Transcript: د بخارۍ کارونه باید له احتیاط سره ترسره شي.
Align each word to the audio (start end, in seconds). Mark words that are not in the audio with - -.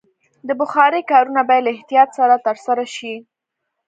د 0.47 0.49
بخارۍ 0.61 1.01
کارونه 1.11 1.41
باید 1.49 1.63
له 1.65 1.71
احتیاط 1.75 2.09
سره 2.17 2.35
ترسره 2.45 2.85
شي. 2.95 3.13